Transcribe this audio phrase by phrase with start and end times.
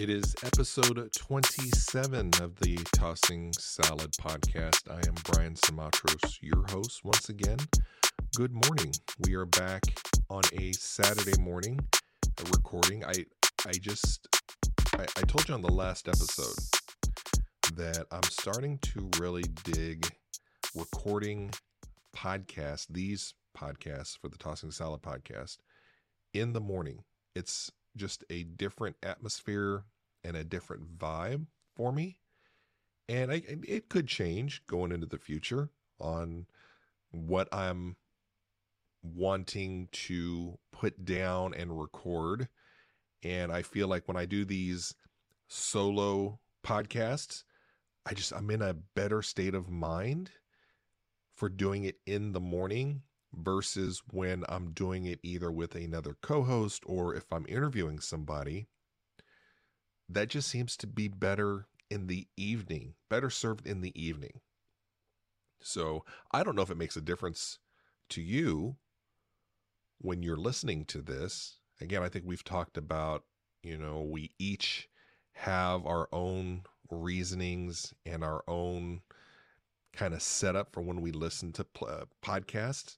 [0.00, 4.90] It is episode 27 of the Tossing Salad podcast.
[4.90, 7.58] I am Brian Simatros, your host once again.
[8.34, 8.92] Good morning.
[9.20, 9.82] We are back
[10.28, 11.78] on a Saturday morning
[12.52, 13.04] recording.
[13.04, 13.24] I
[13.64, 14.26] I just
[14.94, 16.56] I, I told you on the last episode
[17.76, 20.08] that I'm starting to really dig
[20.74, 21.52] recording
[22.16, 25.58] podcasts, these podcasts for the Tossing Salad podcast
[26.32, 27.04] in the morning.
[27.36, 29.84] It's just a different atmosphere
[30.22, 32.18] and a different vibe for me.
[33.08, 35.70] And I, it could change going into the future
[36.00, 36.46] on
[37.10, 37.96] what I'm
[39.02, 42.48] wanting to put down and record.
[43.22, 44.94] And I feel like when I do these
[45.48, 47.44] solo podcasts,
[48.06, 50.30] I just, I'm in a better state of mind
[51.34, 53.02] for doing it in the morning
[53.36, 58.66] versus when I'm doing it either with another co host or if I'm interviewing somebody.
[60.08, 64.40] That just seems to be better in the evening, better served in the evening.
[65.60, 67.58] So I don't know if it makes a difference
[68.10, 68.76] to you
[69.98, 71.56] when you're listening to this.
[71.80, 73.24] Again, I think we've talked about,
[73.62, 74.88] you know, we each
[75.32, 79.00] have our own reasonings and our own
[79.92, 82.96] kind of setup for when we listen to uh, podcasts.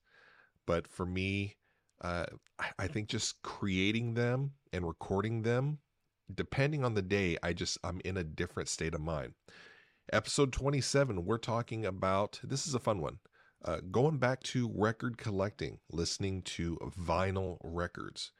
[0.67, 1.56] But for me,
[2.03, 2.27] uh,
[2.78, 5.78] I think just creating them and recording them,
[6.34, 9.34] depending on the day, I just, I'm in a different state of mind.
[10.12, 13.19] Episode 27, we're talking about this is a fun one.
[13.64, 18.33] Uh, going back to record collecting, listening to vinyl records.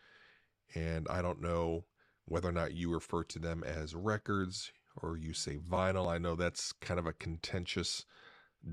[0.75, 1.85] And I don't know
[2.27, 6.09] whether or not you refer to them as records or you say vinyl.
[6.09, 8.05] I know that's kind of a contentious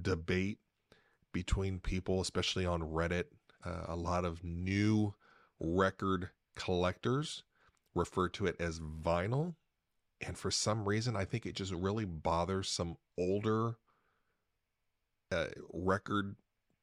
[0.02, 0.60] debate
[1.32, 3.26] between people, especially on Reddit
[3.66, 5.14] uh, a lot of new
[5.59, 7.44] record collectors
[7.95, 9.55] refer to it as vinyl.
[10.25, 13.75] And for some reason, I think it just really bothers some older
[15.32, 16.36] uh, record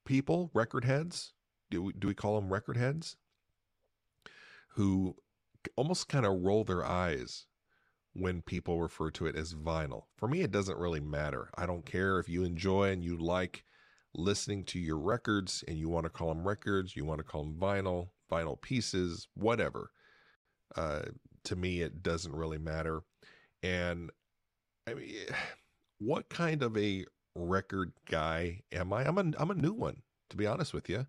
[0.05, 1.32] people, record heads.
[1.71, 3.16] Do we, do we call them record heads?
[4.75, 5.16] Who
[5.76, 7.47] almost kind of roll their eyes
[8.12, 10.05] when people refer to it as vinyl.
[10.16, 11.50] For me, it doesn't really matter.
[11.55, 13.65] I don't care if you enjoy and you like
[14.15, 17.44] listening to your records and you want to call them records, you want to call
[17.44, 19.91] them vinyl, vinyl pieces, whatever.
[20.76, 21.03] Uh,
[21.44, 23.03] to me, it doesn't really matter.
[23.62, 24.10] And
[24.88, 25.15] I mean,
[25.99, 27.04] what kind of a
[27.34, 29.06] record guy am I?
[29.06, 31.06] I'm a, I'm a new one, to be honest with you.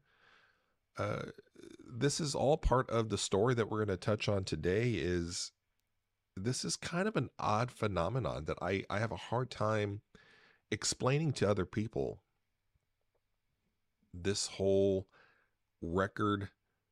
[0.98, 1.24] Uh,
[1.88, 5.52] this is all part of the story that we're going to touch on today is
[6.38, 10.02] this is kind of an odd phenomenon that I, I have a hard time
[10.72, 12.22] explaining to other people
[14.14, 15.08] this whole
[15.82, 16.50] record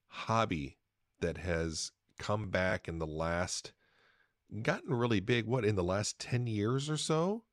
[0.07, 0.77] hobby
[1.21, 3.71] that has come back in the last
[4.63, 7.43] gotten really big what in the last 10 years or so?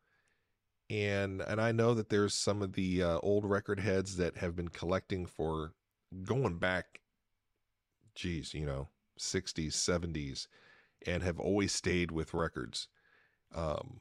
[0.89, 4.55] And and I know that there's some of the uh, old record heads that have
[4.55, 5.73] been collecting for
[6.23, 7.01] going back
[8.15, 8.89] geez you know
[9.19, 10.47] 60s 70s
[11.07, 12.89] and have always stayed with records.
[13.55, 14.01] Um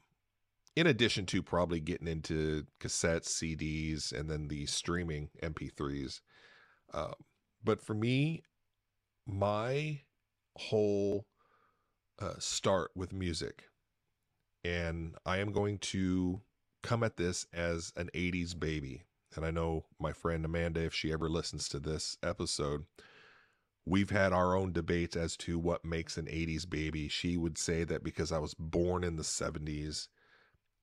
[0.76, 6.20] in addition to probably getting into cassettes, CDs, and then the streaming MP3s.
[6.92, 7.12] Uh,
[7.64, 8.42] but for me,
[9.26, 10.02] my
[10.56, 11.26] whole
[12.20, 13.64] uh, start with music,
[14.64, 16.42] and I am going to
[16.82, 19.02] come at this as an 80s baby.
[19.34, 22.84] And I know my friend Amanda, if she ever listens to this episode,
[23.84, 27.08] we've had our own debates as to what makes an 80s baby.
[27.08, 30.08] She would say that because I was born in the 70s,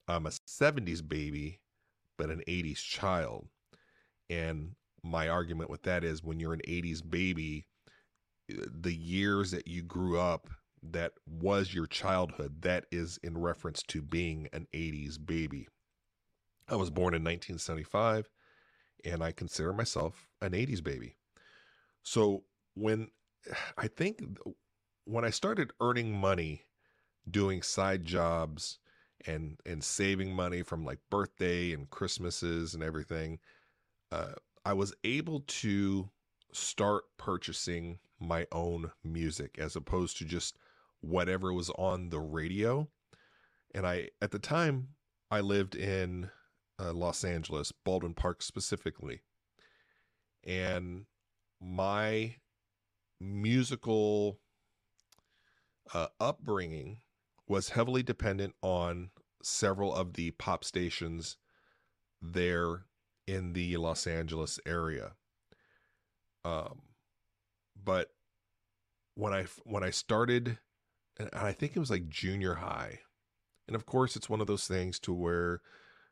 [0.08, 1.60] I'm a 70s baby,
[2.16, 3.48] but an 80s child.
[4.30, 7.66] And my argument with that is when you're an 80s baby,
[8.50, 10.48] uh, the years that you grew up
[10.82, 15.68] that was your childhood, that is in reference to being an 80s baby.
[16.68, 18.28] I was born in 1975
[19.04, 21.16] and I consider myself an 80s baby.
[22.02, 22.44] So
[22.74, 23.08] when
[23.76, 24.22] I think
[25.04, 26.62] when I started earning money
[27.30, 28.78] doing side jobs
[29.26, 33.38] and and saving money from like birthday and Christmases and everything,
[34.12, 34.32] uh,
[34.64, 36.10] I was able to
[36.52, 40.56] start purchasing my own music as opposed to just
[41.00, 42.88] whatever was on the radio.
[43.74, 44.88] And I at the time
[45.30, 46.30] I lived in
[46.78, 49.20] uh, Los Angeles, Baldwin Park specifically,
[50.44, 51.06] and
[51.60, 52.36] my
[53.20, 54.38] musical
[55.92, 56.98] uh, upbringing
[57.46, 59.10] was heavily dependent on
[59.44, 61.36] several of the pop stations
[62.20, 62.86] there
[63.26, 65.12] in the Los Angeles area.
[66.44, 66.82] Um,
[67.82, 68.10] but
[69.14, 70.58] when I when I started
[71.18, 73.00] and I think it was like junior high.
[73.66, 75.60] And of course, it's one of those things to where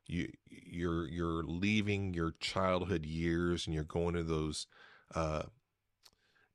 [0.07, 4.67] you you're you're leaving your childhood years and you're going to those
[5.15, 5.45] uh,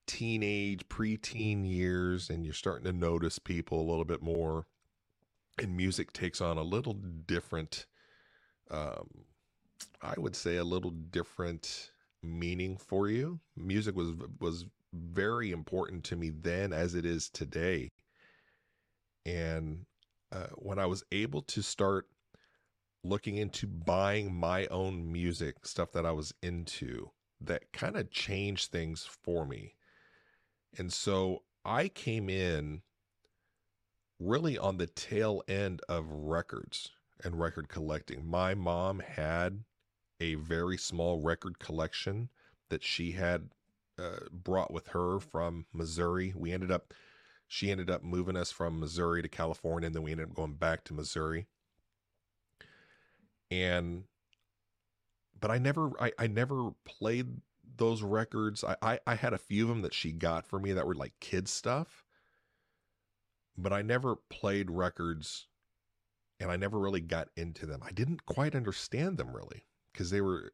[0.07, 4.65] teenage, preteen years, and you're starting to notice people a little bit more,
[5.59, 7.85] and music takes on a little different,
[8.69, 9.07] um,
[10.01, 11.91] I would say, a little different
[12.23, 13.39] meaning for you.
[13.55, 17.91] Music was was very important to me then, as it is today,
[19.25, 19.85] and
[20.31, 22.07] uh, when I was able to start
[23.03, 27.11] looking into buying my own music, stuff that I was into,
[27.41, 29.75] that kind of changed things for me.
[30.77, 32.81] And so I came in
[34.19, 36.91] really on the tail end of records
[37.23, 38.25] and record collecting.
[38.25, 39.63] My mom had
[40.19, 42.29] a very small record collection
[42.69, 43.49] that she had
[43.99, 46.33] uh, brought with her from Missouri.
[46.35, 46.93] We ended up,
[47.47, 50.53] she ended up moving us from Missouri to California, and then we ended up going
[50.53, 51.47] back to Missouri.
[53.49, 54.03] And,
[55.39, 57.27] but I never, I, I never played
[57.77, 58.63] those records.
[58.63, 60.95] I, I, I had a few of them that she got for me that were
[60.95, 62.03] like kids stuff,
[63.57, 65.47] but I never played records
[66.39, 67.81] and I never really got into them.
[67.83, 70.51] I didn't quite understand them really because they were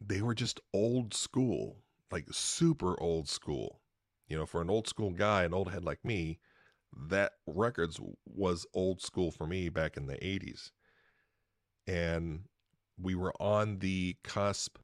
[0.00, 1.76] they were just old school,
[2.10, 3.80] like super old school.
[4.28, 6.38] You know, for an old school guy, an old head like me,
[7.08, 10.70] that records was old school for me back in the 80s.
[11.86, 12.44] And
[13.00, 14.78] we were on the cusp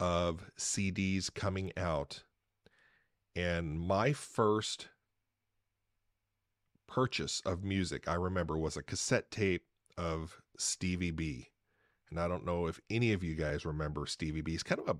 [0.00, 2.22] of CDs coming out.
[3.34, 4.88] And my first
[6.88, 9.62] purchase of music, I remember, was a cassette tape
[9.96, 11.50] of Stevie B.
[12.10, 14.52] And I don't know if any of you guys remember Stevie B.
[14.52, 14.96] He's kind of a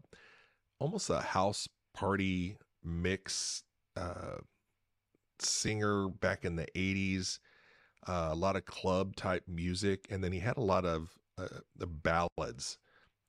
[0.79, 3.65] almost a house party mix
[3.97, 4.37] uh,
[5.41, 7.39] singer back in the 80s.
[8.07, 11.49] Uh, a lot of club type music, and then he had a lot of uh,
[11.77, 12.79] the ballads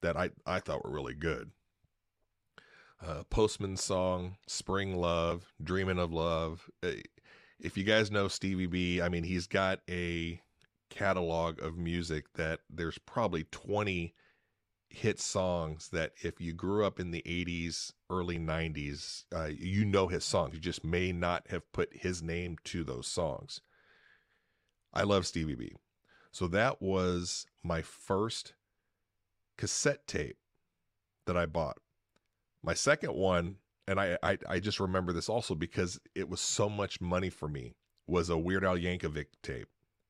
[0.01, 1.51] that I, I thought were really good
[3.05, 6.69] uh, Postman's song, Spring Love, Dreaming of Love.
[6.83, 6.91] Uh,
[7.59, 10.41] if you guys know Stevie B, I mean, he's got a
[10.89, 14.13] catalog of music that there's probably 20
[14.89, 20.07] hit songs that if you grew up in the 80s, early 90s, uh, you know
[20.07, 20.53] his songs.
[20.53, 23.61] You just may not have put his name to those songs.
[24.93, 25.75] I love Stevie B.
[26.31, 28.53] So that was my first
[29.57, 30.37] cassette tape
[31.25, 31.77] that I bought.
[32.63, 33.57] My second one,
[33.89, 37.47] and I, I, I just remember this also because it was so much money for
[37.47, 37.73] me,
[38.05, 39.67] was a Weird Al Yankovic tape.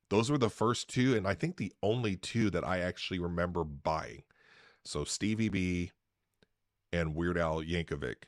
[0.09, 3.63] Those were the first two, and I think the only two that I actually remember
[3.63, 4.23] buying.
[4.83, 5.91] So Stevie B
[6.91, 8.23] and Weird Al Yankovic.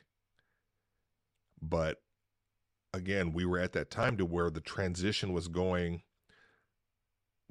[1.60, 2.00] But
[2.94, 6.00] again, we were at that time to where the transition was going.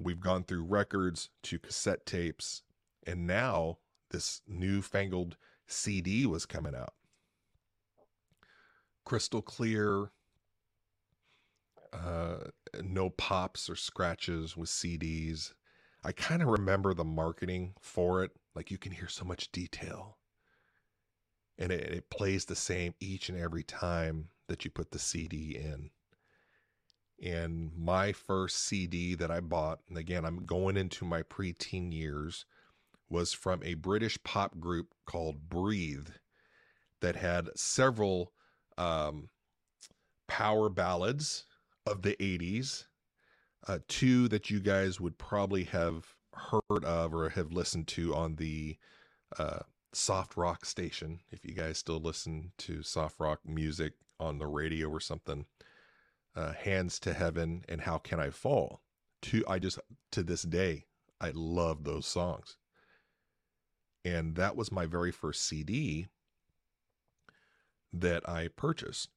[0.00, 2.62] We've gone through records to cassette tapes,
[3.06, 3.78] and now
[4.10, 5.36] this newfangled
[5.68, 6.94] CD was coming out.
[9.04, 10.10] Crystal clear,
[11.92, 12.38] uh,
[12.82, 15.52] no pops or scratches with CDs.
[16.04, 18.32] I kind of remember the marketing for it.
[18.54, 20.18] Like you can hear so much detail.
[21.58, 25.56] And it, it plays the same each and every time that you put the CD
[25.56, 25.90] in.
[27.22, 32.44] And my first CD that I bought, and again, I'm going into my preteen years,
[33.08, 36.08] was from a British pop group called Breathe
[37.00, 38.32] that had several
[38.78, 39.28] um,
[40.28, 41.44] power ballads
[41.86, 42.86] of the 80s.
[43.68, 48.36] Uh, two that you guys would probably have heard of or have listened to on
[48.36, 48.76] the
[49.38, 49.60] uh,
[49.92, 51.20] soft rock station.
[51.30, 55.46] If you guys still listen to soft rock music on the radio or something,
[56.34, 58.80] uh, Hands to Heaven and How Can I Fall.
[59.22, 59.78] To I just
[60.10, 60.86] to this day
[61.20, 62.56] I love those songs.
[64.04, 66.08] And that was my very first CD
[67.92, 69.10] that I purchased.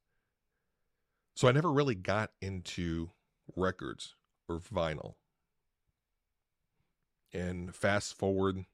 [1.36, 3.12] So I never really got into
[3.56, 4.16] records
[4.48, 5.16] or vinyl.
[7.34, 8.66] And fast forward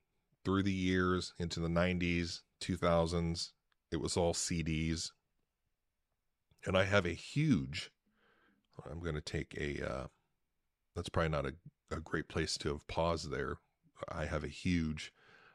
[0.46, 3.52] through the years into the 90s, 2000s,
[3.92, 5.12] it was all CDs.
[6.66, 7.90] And I have a huge,
[8.90, 10.08] I'm going to take a, uh,
[10.96, 11.54] that's probably not a,
[11.92, 13.58] a great place to have paused there.
[14.08, 15.12] I have a huge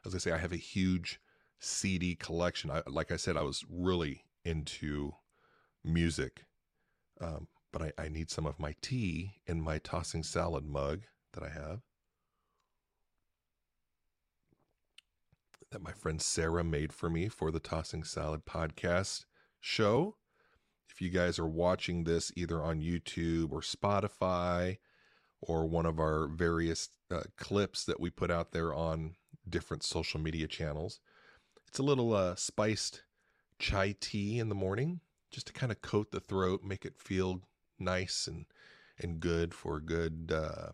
[0.07, 1.19] as I say, I have a huge
[1.59, 2.71] CD collection.
[2.71, 5.11] I, like I said, I was really into
[5.83, 6.45] music,
[7.19, 11.43] um, but I, I need some of my tea in my tossing salad mug that
[11.43, 11.81] I have.
[15.71, 19.25] That my friend Sarah made for me for the Tossing Salad podcast
[19.59, 20.15] show.
[20.89, 24.77] if you guys are watching this either on YouTube or Spotify
[25.41, 29.15] or one of our various uh, clips that we put out there on
[29.47, 31.01] different social media channels,
[31.67, 33.03] it's a little uh, spiced
[33.59, 37.41] chai tea in the morning just to kind of coat the throat, make it feel
[37.79, 38.45] nice and
[38.99, 40.71] and good for a good uh,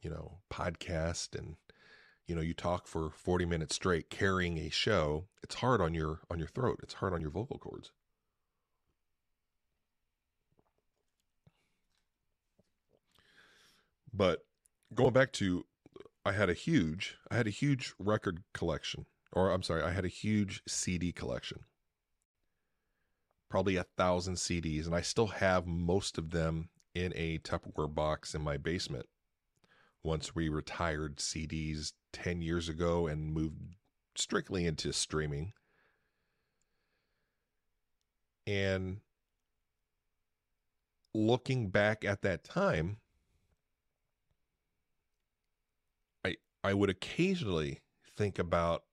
[0.00, 1.38] you know podcast.
[1.38, 1.56] And
[2.26, 6.20] you know you talk for 40 minutes straight carrying a show it's hard on your
[6.30, 6.80] on your throat.
[6.82, 7.90] It's hard on your vocal cords.
[14.12, 14.44] But
[14.94, 15.64] going back to
[16.24, 20.04] i had a huge i had a huge record collection or i'm sorry i had
[20.04, 21.60] a huge cd collection
[23.54, 28.34] probably a thousand cds and i still have most of them in a tupperware box
[28.34, 29.06] in my basement
[30.02, 33.76] once we retired cds 10 years ago and moved
[34.16, 35.52] strictly into streaming.
[38.46, 39.00] And
[41.14, 42.98] looking back at that time,
[46.24, 47.80] I I would occasionally
[48.16, 48.84] think about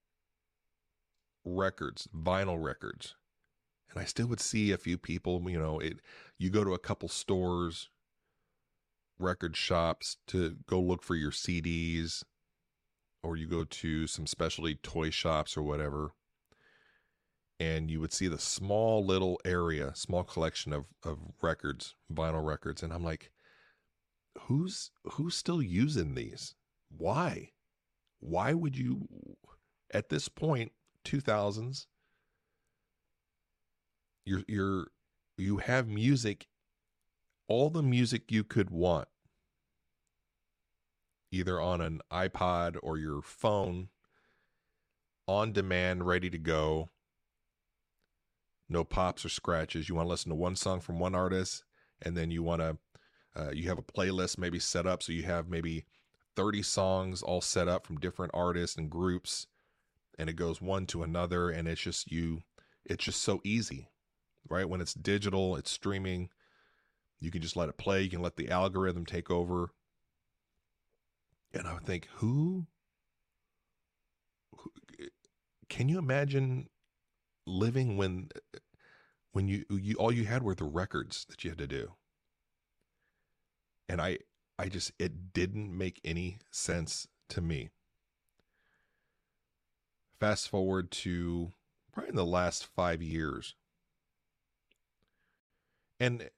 [1.44, 3.15] records, vinyl records.
[3.91, 6.00] And I still would see a few people, you know, it
[6.38, 7.89] you go to a couple stores,
[9.19, 12.24] record shops to go look for your CDs
[13.24, 16.13] or you go to some specialty toy shops or whatever,
[17.60, 22.81] and you would see the small little area, small collection of, of records, vinyl records.
[22.81, 23.31] And I'm like,
[24.43, 26.55] who's who's still using these?
[26.89, 27.51] Why?
[28.19, 29.07] Why would you
[29.93, 30.71] at this point,
[31.05, 31.86] 2000s,
[34.31, 34.88] you're you're
[35.38, 36.47] you have music
[37.47, 39.07] all the music you could want
[41.31, 43.88] either on an iPod or your phone,
[45.27, 46.89] on demand, ready to go.
[48.69, 49.89] No pops or scratches.
[49.89, 51.63] You want to listen to one song from one artist,
[52.01, 52.77] and then you want to,
[53.35, 55.01] uh, you have a playlist maybe set up.
[55.03, 55.85] So you have maybe
[56.35, 59.47] 30 songs all set up from different artists and groups,
[60.17, 61.50] and it goes one to another.
[61.50, 62.43] And it's just you,
[62.85, 63.89] it's just so easy,
[64.50, 64.67] right?
[64.67, 66.29] When it's digital, it's streaming.
[67.19, 68.01] You can just let it play.
[68.01, 69.71] You can let the algorithm take over
[71.53, 72.67] and I would think, who,
[74.55, 74.71] who
[75.69, 76.69] can you imagine
[77.45, 78.29] living when
[79.31, 81.93] when you, you all you had were the records that you had to do
[83.89, 84.17] and i
[84.60, 87.69] i just it didn't make any sense to me
[90.19, 91.51] fast forward to
[91.91, 93.55] probably in the last five years
[96.01, 96.29] and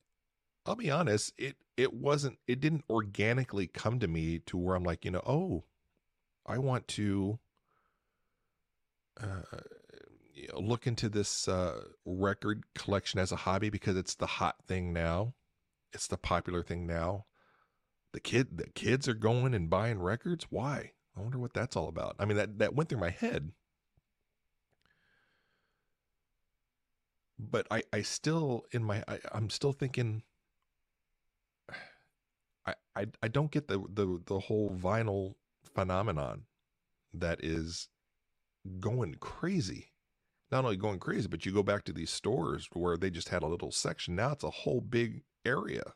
[0.66, 4.84] I'll be honest, it it wasn't it didn't organically come to me to where I'm
[4.84, 5.64] like, you know, oh,
[6.46, 7.40] I want to
[9.22, 9.60] uh,
[10.34, 14.58] you know, look into this uh, record collection as a hobby because it's the hot
[14.68, 15.34] thing now.
[15.94, 17.26] It's the popular thing now.
[18.12, 20.48] The kid the kids are going and buying records.
[20.50, 20.92] Why?
[21.16, 22.18] I wonder what that's all about.
[22.20, 23.54] I mean, that that went through my head.
[27.50, 30.24] But I, I still in my I, I'm still thinking
[32.66, 35.36] I, I, I don't get the, the the whole vinyl
[35.76, 36.44] phenomenon
[37.14, 37.90] that is
[38.80, 39.92] going crazy.
[40.52, 43.44] Not only going crazy, but you go back to these stores where they just had
[43.44, 44.16] a little section.
[44.16, 45.94] Now it's a whole big area.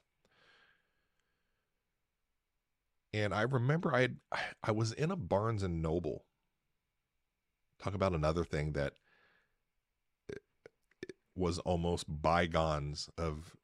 [3.13, 4.09] And I remember I
[4.63, 6.25] I was in a Barnes and Noble.
[7.79, 8.93] Talk about another thing that
[11.37, 13.55] was almost bygones of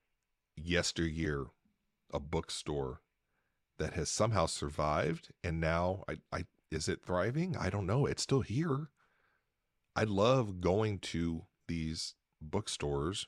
[0.56, 1.48] yesteryear
[2.14, 3.02] a bookstore
[3.80, 7.56] that has somehow survived and now I, I is it thriving?
[7.56, 8.06] I don't know.
[8.06, 8.90] It's still here.
[9.96, 13.28] I love going to these bookstores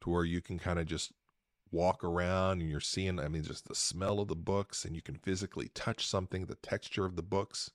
[0.00, 1.12] to where you can kind of just
[1.70, 5.02] walk around and you're seeing I mean just the smell of the books and you
[5.02, 7.70] can physically touch something, the texture of the books.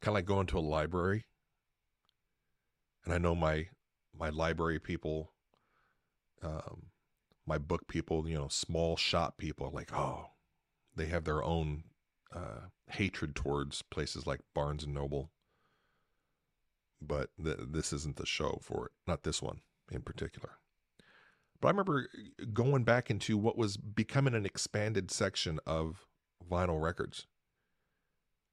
[0.00, 1.24] Kind of like going to a library.
[3.04, 3.68] And I know my
[4.16, 5.34] my library people
[6.44, 6.90] um,
[7.46, 10.26] my book people, you know, small shop people, like, oh,
[10.94, 11.84] they have their own
[12.34, 15.30] uh, hatred towards places like Barnes and Noble.
[17.00, 20.58] But th- this isn't the show for it, not this one in particular.
[21.60, 22.08] But I remember
[22.52, 26.06] going back into what was becoming an expanded section of
[26.50, 27.26] vinyl records.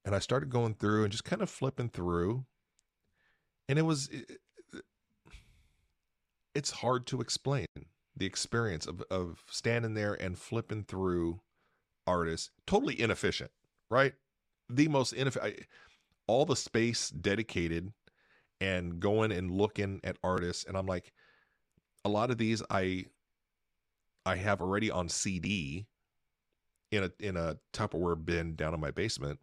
[0.04, 2.46] And I started going through and just kind of flipping through.
[3.72, 4.40] And it was, it,
[6.54, 7.66] it's hard to explain
[8.16, 11.40] the experience of, of standing there and flipping through
[12.06, 13.52] artists totally inefficient
[13.90, 14.14] right
[14.68, 15.60] the most inefficient
[16.28, 17.94] all the space dedicated
[18.60, 21.14] and going and looking at artists and i'm like
[22.04, 23.06] a lot of these I
[24.26, 25.88] I have already on CD
[26.92, 29.40] in a in a Tupperware bin down in my basement.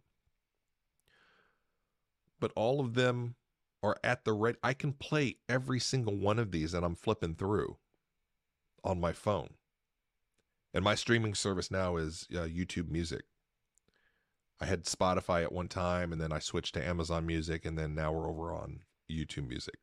[2.39, 3.35] But all of them
[3.81, 7.35] are at the right I can play every single one of these that I'm flipping
[7.35, 7.77] through
[8.83, 9.49] on my phone.
[10.73, 13.23] And my streaming service now is uh, YouTube Music.
[14.61, 17.95] I had Spotify at one time and then I switched to Amazon Music and then
[17.95, 19.75] now we're over on YouTube Music.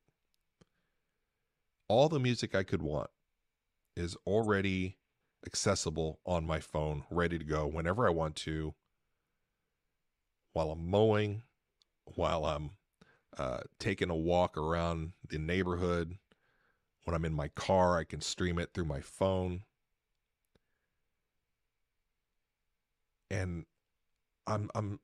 [1.88, 3.10] All the music I could want
[3.96, 4.98] is already
[5.46, 8.74] accessible on my phone, ready to go whenever I want to,
[10.52, 11.42] while I'm mowing,
[12.04, 12.70] while I'm
[13.36, 16.16] uh, taking a walk around the neighborhood.
[17.04, 19.62] When I'm in my car, I can stream it through my phone.
[23.30, 23.66] And
[24.46, 25.00] I'm I'm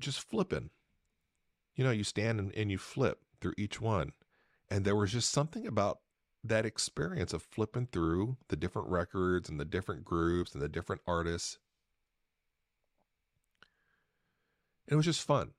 [0.00, 0.70] just flipping.
[1.74, 4.12] You know, you stand and, and you flip through each one.
[4.70, 6.00] And there was just something about
[6.42, 11.02] that experience of flipping through the different records and the different groups and the different
[11.06, 11.58] artists.
[14.88, 15.52] It was just fun.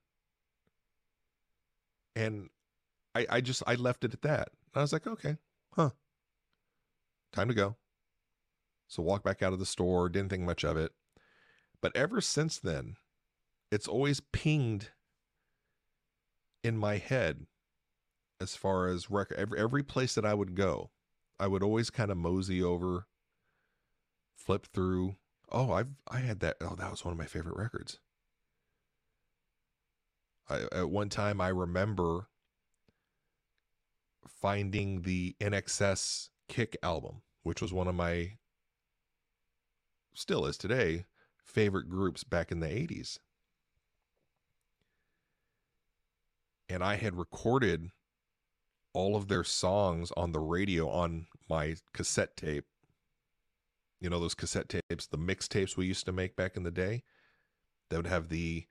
[2.17, 2.49] And
[3.13, 4.49] I, I just I left it at that.
[4.73, 5.37] I was like, okay,
[5.75, 5.91] huh.
[7.31, 7.75] Time to go.
[8.87, 10.93] So walk back out of the store, didn't think much of it.
[11.79, 12.95] But ever since then,
[13.71, 14.89] it's always pinged
[16.63, 17.45] in my head
[18.41, 20.89] as far as record every, every place that I would go,
[21.39, 23.05] I would always kind of mosey over,
[24.35, 25.17] flip through.
[25.51, 26.57] Oh, I've I had that.
[26.61, 27.99] Oh, that was one of my favorite records.
[30.49, 32.27] I, at one time, I remember
[34.27, 38.37] finding the INXS Kick album, which was one of my,
[40.13, 41.05] still is today,
[41.43, 43.19] favorite groups back in the 80s.
[46.69, 47.91] And I had recorded
[48.93, 52.65] all of their songs on the radio on my cassette tape.
[53.99, 57.03] You know, those cassette tapes, the mixtapes we used to make back in the day.
[57.89, 58.65] That would have the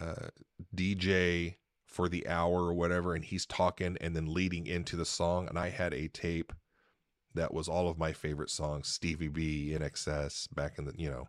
[0.00, 0.28] uh,
[0.74, 5.48] DJ for the hour or whatever, and he's talking and then leading into the song.
[5.48, 6.52] And I had a tape
[7.34, 11.28] that was all of my favorite songs Stevie B, INXS, back in the, you know,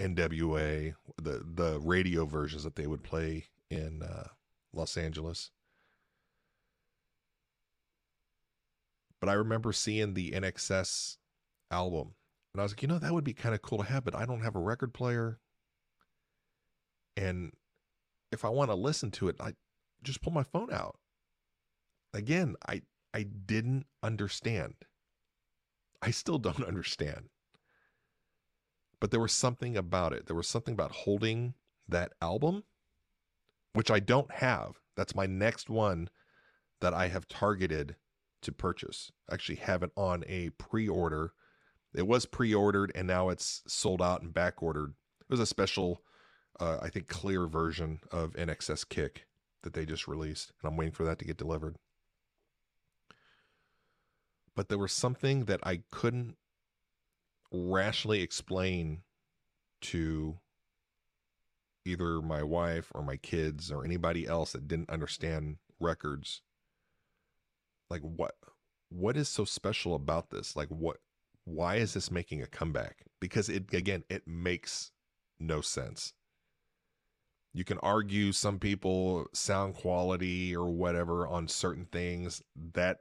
[0.00, 4.28] NWA, the, the radio versions that they would play in uh,
[4.72, 5.50] Los Angeles.
[9.20, 11.16] But I remember seeing the INXS
[11.70, 12.14] album
[12.58, 14.14] and I was like, you know, that would be kind of cool to have, but
[14.14, 15.38] I don't have a record player.
[17.16, 17.52] And
[18.32, 19.54] if I want to listen to it, I
[20.02, 20.98] just pull my phone out.
[22.12, 22.82] Again, I
[23.14, 24.74] I didn't understand.
[26.02, 27.28] I still don't understand.
[29.00, 30.26] But there was something about it.
[30.26, 31.54] There was something about holding
[31.88, 32.64] that album,
[33.72, 34.80] which I don't have.
[34.96, 36.10] That's my next one
[36.80, 37.96] that I have targeted
[38.42, 39.12] to purchase.
[39.28, 41.32] I actually have it on a pre-order.
[41.94, 44.94] It was pre-ordered and now it's sold out and back ordered.
[45.20, 46.02] It was a special,
[46.60, 49.26] uh, I think, clear version of INXS Kick
[49.62, 51.76] that they just released, and I'm waiting for that to get delivered.
[54.54, 56.36] But there was something that I couldn't
[57.52, 59.02] rationally explain
[59.80, 60.38] to
[61.84, 66.42] either my wife or my kids or anybody else that didn't understand records.
[67.88, 68.34] Like what
[68.90, 70.56] what is so special about this?
[70.56, 70.98] Like what
[71.44, 73.04] why is this making a comeback?
[73.20, 74.90] Because it again it makes
[75.38, 76.14] no sense
[77.58, 82.42] you can argue some people sound quality or whatever on certain things
[82.72, 82.98] that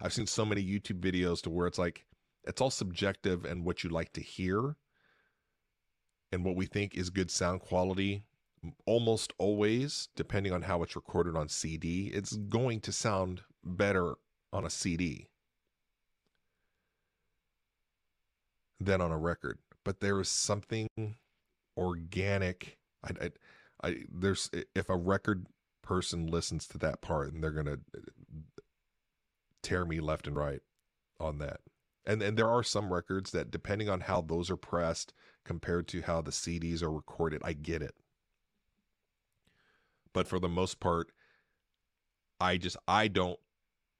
[0.00, 2.04] i've seen so many youtube videos to where it's like
[2.44, 4.76] it's all subjective and what you like to hear
[6.32, 8.24] and what we think is good sound quality
[8.86, 14.14] almost always depending on how it's recorded on cd it's going to sound better
[14.54, 15.26] on a CD
[18.80, 19.58] than on a record.
[19.84, 20.88] But there is something
[21.76, 22.78] organic.
[23.02, 23.30] I, I,
[23.84, 25.46] I, there's if a record
[25.82, 28.00] person listens to that part, and they're gonna uh,
[29.62, 30.60] tear me left and right
[31.20, 31.60] on that.
[32.06, 35.12] And and there are some records that, depending on how those are pressed
[35.44, 37.94] compared to how the CDs are recorded, I get it.
[40.12, 41.10] But for the most part,
[42.40, 43.38] I just I don't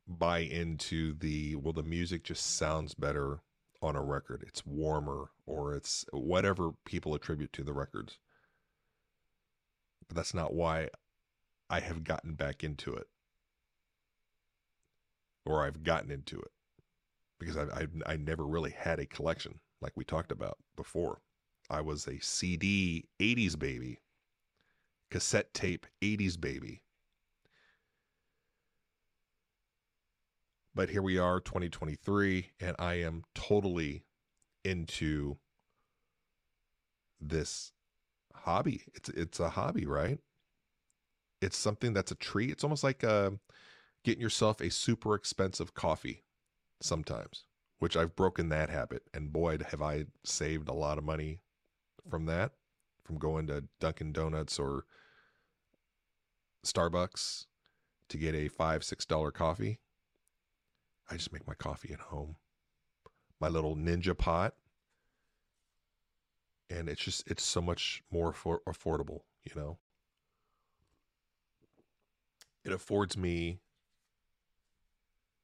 [0.07, 3.41] buy into the well the music just sounds better
[3.81, 8.19] on a record it's warmer or it's whatever people attribute to the records
[10.09, 10.89] but that's not why
[11.71, 13.07] i have gotten back into it.
[15.47, 16.51] Or i've gotten into it.
[17.39, 21.21] Because i i i never really had a collection like we talked about before.
[21.71, 24.01] I was a cd 80s baby.
[25.11, 26.83] Cassette tape 80s baby.
[30.75, 34.03] But here we are, 2023, and I am totally
[34.65, 35.37] into
[37.21, 37.71] this
[38.45, 38.83] hobby.
[38.95, 40.19] It's it's a hobby, right?
[41.41, 42.51] It's something that's a treat.
[42.51, 43.31] It's almost like uh,
[44.05, 46.25] getting yourself a super expensive coffee
[46.81, 47.45] sometimes,
[47.79, 49.03] which I've broken that habit.
[49.13, 51.41] And boy, have I saved a lot of money
[52.09, 52.53] from that,
[53.05, 54.85] from going to Dunkin' Donuts or
[56.65, 57.47] Starbucks
[58.09, 59.81] to get a five, six dollar coffee.
[61.11, 62.37] I just make my coffee at home.
[63.41, 64.55] My little ninja pot.
[66.71, 69.79] And it's just, it's so much more for, affordable, you know?
[72.65, 73.61] It affords me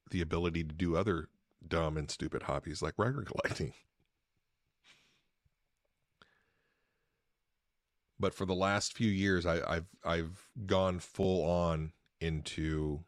[0.09, 1.29] the ability to do other
[1.65, 3.73] dumb and stupid hobbies like record collecting.
[8.19, 13.03] But for the last few years, I, I've I've gone full on into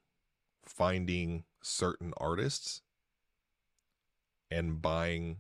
[0.66, 2.82] finding certain artists
[4.50, 5.38] and buying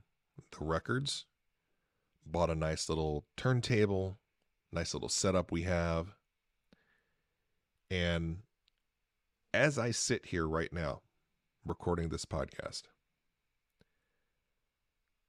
[0.51, 1.25] the records.
[2.25, 4.17] Bought a nice little turntable,
[4.71, 6.15] nice little setup we have.
[7.91, 8.39] And
[9.53, 11.01] as I sit here right now
[11.65, 12.83] recording this podcast,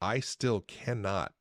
[0.00, 1.33] I still cannot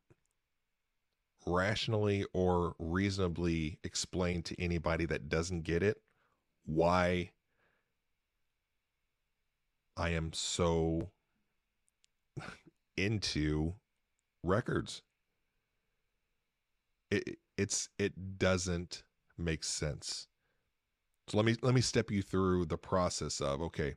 [1.45, 6.01] rationally or reasonably explain to anybody that doesn't get it
[6.65, 7.31] why
[9.95, 11.09] I am so
[12.97, 13.73] into
[14.43, 15.01] records.
[17.13, 19.03] It it's it doesn't
[19.37, 20.27] make sense.
[21.27, 23.95] So let me let me step you through the process of okay,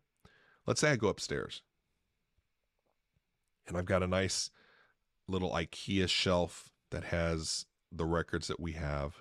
[0.67, 1.63] let's say I go upstairs
[3.67, 4.51] and I've got a nice
[5.29, 9.17] little IKEA shelf that has the records that we have.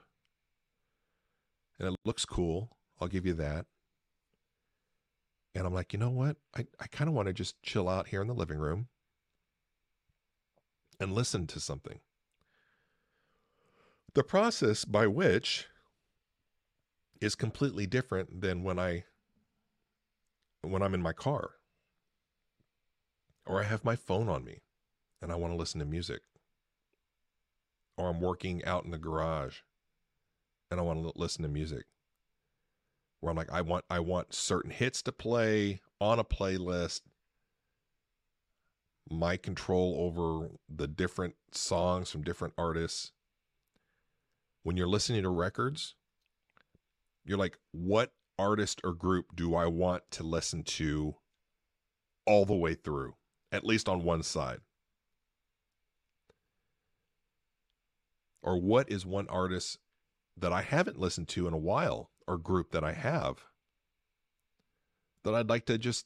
[1.80, 2.78] And it looks cool.
[3.00, 3.66] I'll give you that.
[5.54, 6.38] And I'm like, you know what?
[6.56, 8.88] I, I kind of want to just chill out here in the living room
[11.00, 12.00] and listen to something.
[14.16, 15.68] The process by which
[17.20, 19.04] is completely different than when I
[20.62, 21.52] when I'm in my car
[23.46, 24.62] or I have my phone on me
[25.22, 26.22] and I want to listen to music
[27.98, 29.58] or I'm working out in the garage
[30.72, 31.84] and I want to listen to music.
[33.20, 37.02] Where I'm like, I want I want certain hits to play on a playlist.
[39.10, 43.12] My control over the different songs from different artists.
[44.66, 45.94] When you're listening to records,
[47.24, 51.16] you're like, what artist or group do I want to listen to
[52.26, 53.14] all the way through,
[53.52, 54.60] at least on one side?
[58.46, 59.80] or what is one artist
[60.38, 63.44] that I haven't listened to in a while or group that I have
[65.24, 66.06] that I'd like to just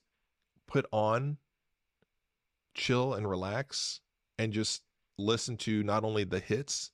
[0.66, 1.38] put on,
[2.74, 4.00] chill and relax
[4.38, 4.84] and just
[5.18, 6.92] listen to not only the hits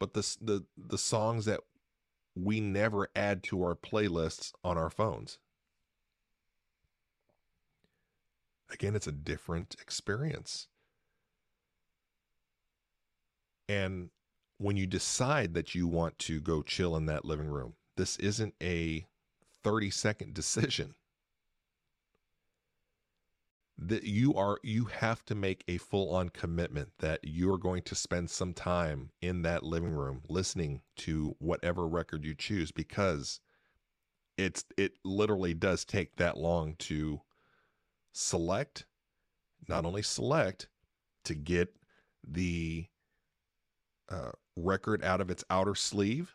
[0.00, 1.60] but the the the songs that
[2.34, 5.38] we never add to our playlists on our phones.
[8.72, 10.68] Again, it's a different experience.
[13.68, 14.10] And
[14.58, 18.54] when you decide that you want to go chill in that living room, this isn't
[18.62, 19.06] a
[19.62, 20.94] 30 second decision.
[23.82, 27.94] That you are you have to make a full on commitment that you're going to
[27.94, 33.40] spend some time in that living room listening to whatever record you choose because
[34.36, 37.22] it's it literally does take that long to
[38.12, 38.84] select
[39.66, 40.68] not only select
[41.24, 41.74] to get
[42.26, 42.86] the
[44.10, 46.34] uh, record out of its outer sleeve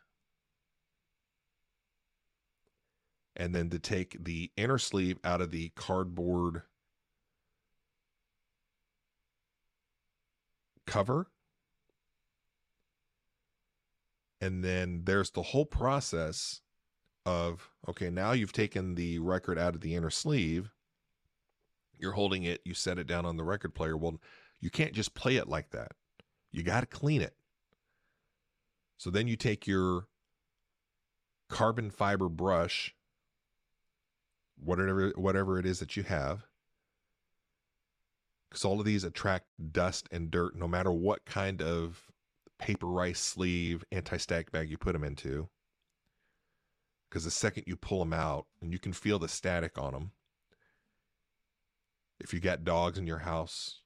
[3.36, 6.64] and then to take the inner sleeve out of the cardboard
[10.86, 11.28] cover.
[14.42, 16.62] And then there's the whole process
[17.26, 20.72] of okay, now you've taken the record out of the inner sleeve,
[21.98, 23.98] you're holding it, you set it down on the record player.
[23.98, 24.20] Well,
[24.60, 25.92] you can't just play it like that.
[26.52, 27.36] You got to clean it.
[28.98, 30.08] So then you take your
[31.50, 32.96] carbon fiber brush,
[34.58, 36.46] whatever whatever it is that you have,
[38.50, 42.12] because all of these attract dust and dirt, no matter what kind of
[42.60, 45.50] paper rice sleeve anti-static bag you put them into.
[47.10, 50.12] Because the second you pull them out, and you can feel the static on them.
[52.20, 53.82] If you got dogs in your house,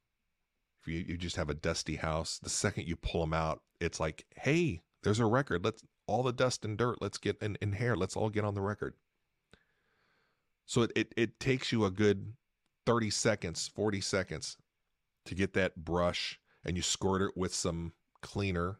[0.82, 4.00] if you, you just have a dusty house, the second you pull them out, it's
[4.00, 5.64] like, hey, there's a record.
[5.64, 7.02] Let's all the dust and dirt.
[7.02, 7.96] Let's get in, in hair.
[7.96, 8.96] Let's all get on the record.
[10.66, 12.34] So it, it, it takes you a good
[12.90, 14.58] 30 seconds, 40 seconds
[15.24, 18.80] to get that brush and you squirt it with some cleaner.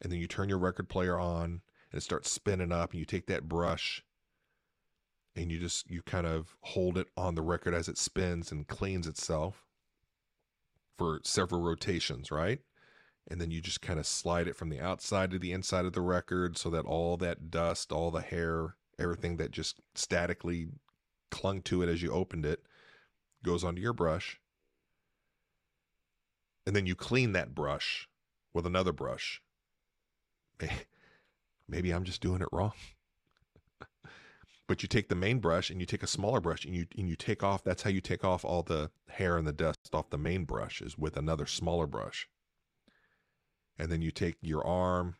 [0.00, 1.44] And then you turn your record player on
[1.92, 4.02] and it starts spinning up and you take that brush
[5.36, 8.66] and you just you kind of hold it on the record as it spins and
[8.66, 9.64] cleans itself
[10.98, 12.62] for several rotations, right?
[13.30, 15.92] And then you just kind of slide it from the outside to the inside of
[15.92, 20.66] the record so that all that dust, all the hair, everything that just statically
[21.30, 22.64] clung to it as you opened it
[23.44, 24.40] goes onto your brush.
[26.66, 28.08] And then you clean that brush
[28.54, 29.42] with another brush.
[31.68, 32.72] Maybe I'm just doing it wrong.
[34.68, 37.08] but you take the main brush and you take a smaller brush and you and
[37.08, 40.10] you take off that's how you take off all the hair and the dust off
[40.10, 42.28] the main brush is with another smaller brush
[43.78, 45.16] and then you take your arm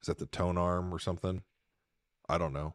[0.00, 1.42] is that the tone arm or something
[2.28, 2.74] i don't know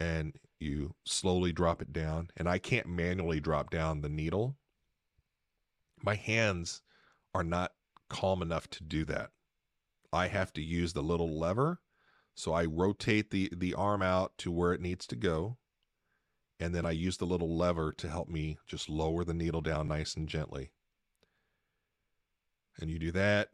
[0.00, 4.56] and you slowly drop it down and i can't manually drop down the needle
[6.02, 6.82] my hands
[7.34, 7.72] are not
[8.08, 9.30] calm enough to do that
[10.12, 11.80] i have to use the little lever
[12.34, 15.58] so I rotate the, the arm out to where it needs to go.
[16.58, 19.88] And then I use the little lever to help me just lower the needle down
[19.88, 20.70] nice and gently.
[22.80, 23.48] And you do that.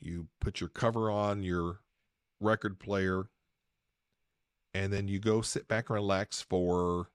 [0.00, 1.80] You put your cover on your
[2.40, 3.26] record player.
[4.74, 7.08] And then you go sit back and relax for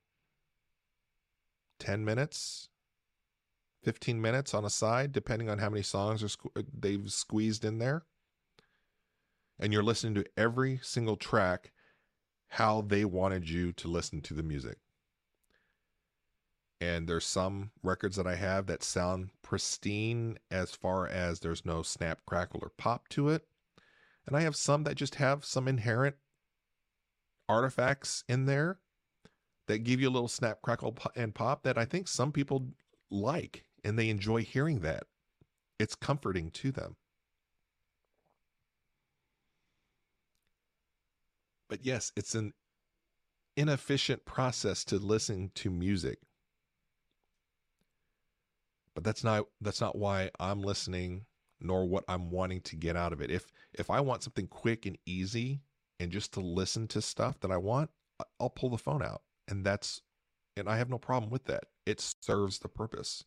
[1.79, 2.69] 10 minutes,
[3.83, 7.65] 15 minutes on a side, depending on how many songs are sque- uh, they've squeezed
[7.65, 8.05] in there
[9.59, 11.71] and you're listening to every single track
[12.49, 14.77] how they wanted you to listen to the music.
[16.79, 21.81] And there's some records that I have that sound pristine as far as there's no
[21.81, 23.47] snap, crackle, or pop to it.
[24.27, 26.17] And I have some that just have some inherent
[27.49, 28.79] artifacts in there
[29.67, 32.67] that give you a little snap, crackle, and pop that I think some people
[33.09, 35.03] like and they enjoy hearing that.
[35.79, 36.95] It's comforting to them.
[41.69, 42.53] But yes, it's an
[43.55, 46.19] inefficient process to listen to music.
[48.95, 51.25] But that's not that's not why I'm listening
[51.59, 53.29] nor what I'm wanting to get out of it.
[53.29, 55.61] If if I want something quick and easy
[55.99, 57.89] and just to listen to stuff that I want,
[58.39, 59.21] I'll pull the phone out.
[59.47, 60.01] And that's
[60.55, 61.65] and I have no problem with that.
[61.85, 63.23] It serves the purpose.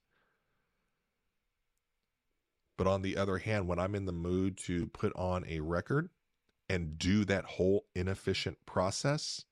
[2.76, 6.10] But on the other hand, when I'm in the mood to put on a record,
[6.70, 9.44] and do that whole inefficient process,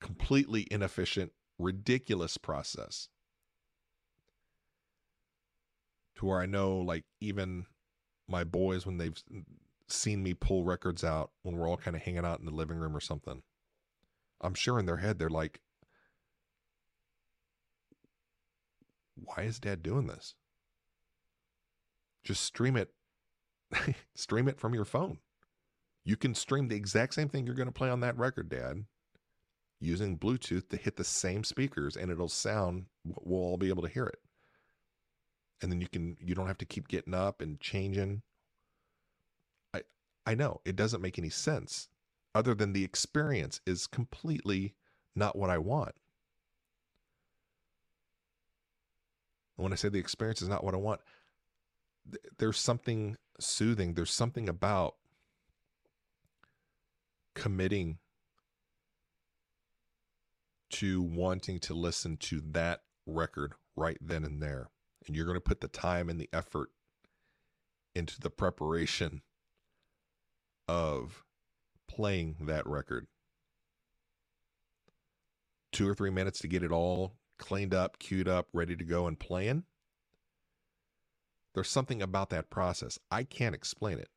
[0.00, 3.08] completely inefficient, ridiculous process.
[6.16, 7.66] To where I know, like, even
[8.28, 9.14] my boys, when they've
[9.88, 12.76] seen me pull records out when we're all kind of hanging out in the living
[12.76, 13.42] room or something,
[14.40, 15.60] I'm sure in their head, they're like,
[19.14, 20.34] why is dad doing this?
[22.24, 22.92] Just stream it,
[24.14, 25.18] stream it from your phone.
[26.04, 28.84] You can stream the exact same thing you're going to play on that record, Dad,
[29.80, 33.88] using Bluetooth to hit the same speakers and it'll sound, we'll all be able to
[33.88, 34.20] hear it.
[35.60, 38.22] And then you can, you don't have to keep getting up and changing.
[40.26, 41.88] I, know it doesn't make any sense
[42.34, 44.74] other than the experience is completely
[45.14, 45.94] not what I want.
[49.56, 51.00] when I say the experience is not what I want,
[52.38, 53.94] there's something soothing.
[53.94, 54.96] There's something about
[57.34, 57.98] committing
[60.70, 64.68] to wanting to listen to that record right then and there.
[65.06, 66.70] And you're going to put the time and the effort
[67.94, 69.22] into the preparation
[70.68, 71.24] of
[71.88, 73.06] playing that record.
[75.72, 79.06] Two or three minutes to get it all cleaned up, queued up, ready to go
[79.06, 79.64] and playing.
[81.54, 82.98] There's something about that process.
[83.10, 84.08] I can't explain it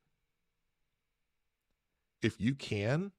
[2.22, 3.12] if you can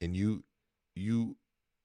[0.00, 0.44] and you
[0.94, 1.36] you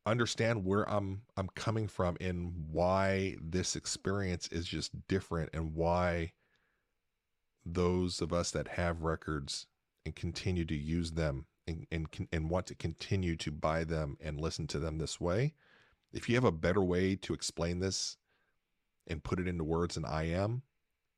[0.06, 6.34] understand where I'm I'm coming from and why this experience is just different and why
[7.66, 9.68] those of us that have records
[10.06, 14.40] and continue to use them and and and want to continue to buy them and
[14.40, 15.54] listen to them this way
[16.12, 18.18] if you have a better way to explain this
[19.08, 20.64] and put it into words than I am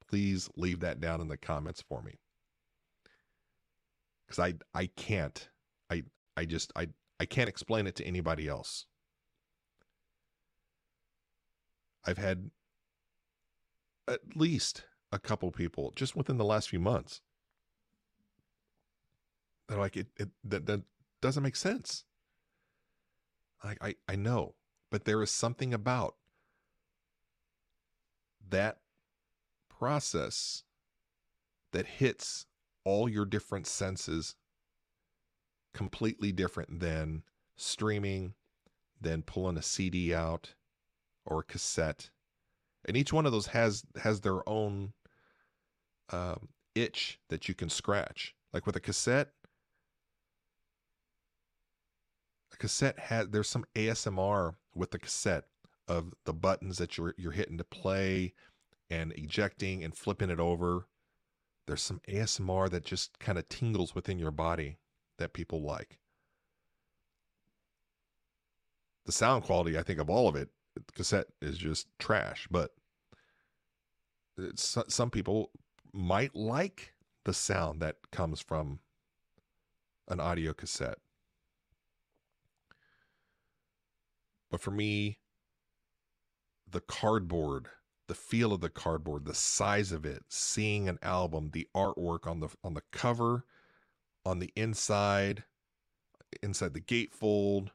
[0.09, 2.19] please leave that down in the comments for me
[4.25, 5.49] because I I can't
[5.89, 6.03] I
[6.35, 8.85] I just I I can't explain it to anybody else.
[12.05, 12.49] I've had
[14.07, 17.21] at least a couple people just within the last few months.
[19.69, 20.81] They're like it, it that, that
[21.21, 22.03] doesn't make sense.
[23.63, 24.55] Like, I, I know,
[24.91, 26.15] but there is something about
[28.49, 28.79] that
[29.69, 30.63] process
[31.71, 32.45] that hits
[32.83, 34.35] all your different senses
[35.73, 37.23] completely different than
[37.55, 38.33] streaming,
[38.99, 40.55] than pulling a CD out
[41.25, 42.09] or a cassette.
[42.83, 44.91] And each one of those has has their own
[46.11, 48.35] um, itch that you can scratch.
[48.51, 49.29] Like with a cassette,
[52.53, 55.45] a cassette has there's some ASMR with the cassette
[55.87, 58.33] of the buttons that you're you're hitting to play
[58.89, 60.87] and ejecting and flipping it over.
[61.65, 64.77] There's some ASMR that just kind of tingles within your body
[65.17, 65.97] that people like.
[69.05, 70.49] The sound quality, I think, of all of it,
[70.93, 72.71] cassette is just trash, but
[74.55, 75.51] some people
[75.93, 78.79] might like the sound that comes from
[80.07, 80.97] an audio cassette.
[84.49, 85.19] But for me,
[86.69, 87.69] the cardboard,
[88.07, 92.39] the feel of the cardboard, the size of it, seeing an album, the artwork on
[92.39, 93.45] the on the cover,
[94.25, 95.43] on the inside,
[96.41, 97.69] inside the gatefold,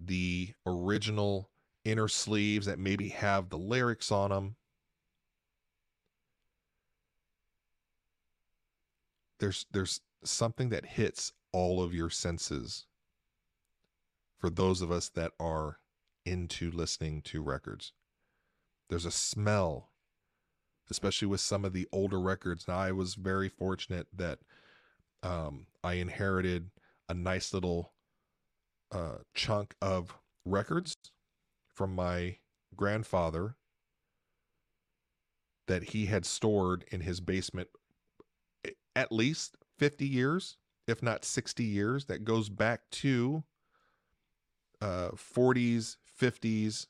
[0.00, 1.50] the original
[1.84, 4.56] inner sleeves that maybe have the lyrics on them.
[9.42, 12.86] There's there's something that hits all of your senses
[14.38, 15.80] for those of us that are
[16.24, 17.92] into listening to records.
[18.88, 19.90] There's a smell,
[20.88, 22.68] especially with some of the older records.
[22.68, 24.38] Now, I was very fortunate that
[25.24, 26.70] um, I inherited
[27.08, 27.94] a nice little
[28.92, 30.94] uh, chunk of records
[31.66, 32.36] from my
[32.76, 33.56] grandfather
[35.66, 37.70] that he had stored in his basement
[38.96, 42.06] at least 50 years, if not 60 years.
[42.06, 43.44] That goes back to
[44.80, 46.86] uh, 40s, 50s,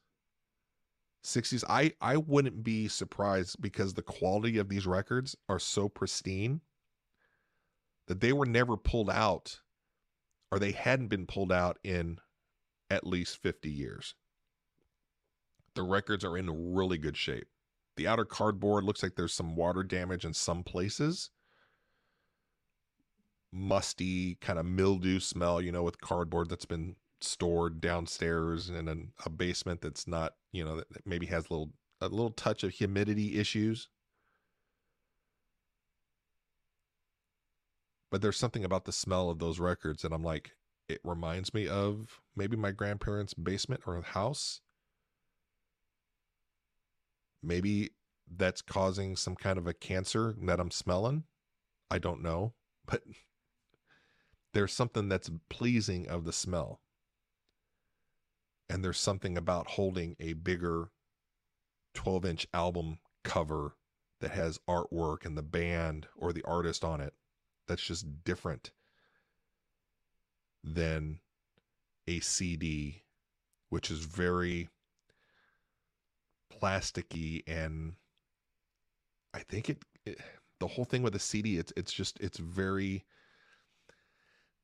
[1.25, 1.65] 60s.
[1.69, 6.61] I I wouldn't be surprised because the quality of these records are so pristine
[8.09, 9.61] that they were never pulled out
[10.51, 12.19] or they hadn't been pulled out in
[12.91, 14.15] at least 50 years.
[15.75, 17.47] The records are in really good shape.
[17.97, 21.31] The outer cardboard looks like there's some water damage in some places.
[23.53, 29.13] Musty, kind of mildew smell, you know, with cardboard that's been stored downstairs in an,
[29.25, 32.73] a basement that's not, you know, that maybe has a little a little touch of
[32.73, 33.89] humidity issues.
[38.11, 40.53] But there's something about the smell of those records and I'm like
[40.89, 44.61] it reminds me of maybe my grandparents' basement or house.
[47.43, 47.91] Maybe
[48.31, 51.25] that's causing some kind of a cancer that I'm smelling.
[51.91, 52.55] I don't know,
[52.87, 53.03] but
[54.53, 56.81] there's something that's pleasing of the smell.
[58.69, 60.91] And there's something about holding a bigger
[61.95, 63.77] 12 inch album cover
[64.21, 67.15] that has artwork and the band or the artist on it
[67.67, 68.71] that's just different
[70.65, 71.19] than
[72.07, 73.03] a CD,
[73.69, 74.69] which is very
[76.53, 77.95] plasticky and
[79.35, 80.21] I think it, it
[80.61, 83.05] the whole thing with a CD it's it's just it's very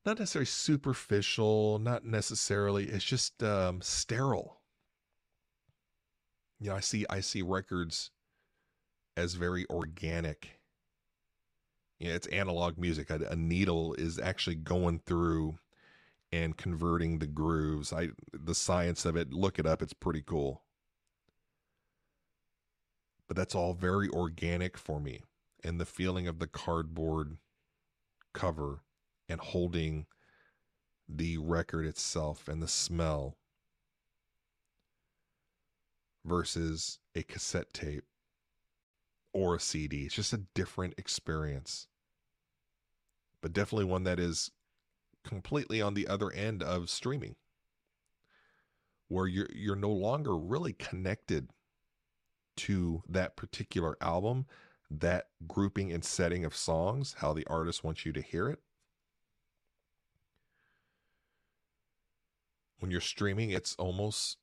[0.05, 2.85] not necessarily superficial, not necessarily.
[2.85, 4.61] It's just um, sterile.
[6.59, 8.11] You know, I see I see records
[9.15, 10.59] as very organic.
[11.99, 13.09] You know, it's analog music.
[13.09, 15.59] A, a needle is actually going through
[16.31, 17.91] and converting the grooves.
[17.91, 19.81] I the science of it, look it up.
[19.81, 20.63] It's pretty cool.
[23.27, 25.21] But that's all very organic for me,
[25.63, 27.37] and the feeling of the cardboard
[28.33, 28.81] cover
[29.29, 30.07] and holding
[31.07, 33.37] the record itself and the smell
[36.25, 38.03] versus a cassette tape
[39.33, 40.05] or a CD.
[40.05, 41.87] It's just a different experience.
[43.41, 44.51] But definitely one that is
[45.23, 47.35] completely on the other end of streaming
[49.09, 51.49] where you're you're no longer really connected
[52.55, 54.45] to that particular album,
[54.89, 58.59] that grouping and setting of songs, how the artist wants you to hear it.
[62.79, 64.37] When you're streaming, it's almost